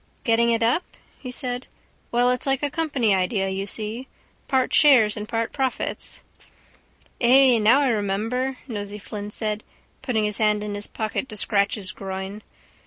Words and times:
—Getting 0.23 0.49
it 0.49 0.63
up? 0.63 0.81
he 1.19 1.29
said. 1.29 1.67
Well, 2.11 2.31
it's 2.31 2.47
like 2.47 2.63
a 2.63 2.71
company 2.71 3.13
idea, 3.13 3.49
you 3.49 3.67
see. 3.67 4.07
Part 4.47 4.73
shares 4.73 5.15
and 5.15 5.29
part 5.29 5.53
profits. 5.53 6.23
—Ay, 7.21 7.59
now 7.59 7.81
I 7.81 7.89
remember, 7.89 8.57
Nosey 8.67 8.97
Flynn 8.97 9.29
said, 9.29 9.63
putting 10.01 10.23
his 10.23 10.39
hand 10.39 10.63
in 10.63 10.73
his 10.73 10.87
pocket 10.87 11.29
to 11.29 11.37
scratch 11.37 11.75
his 11.75 11.91
groin. 11.91 12.41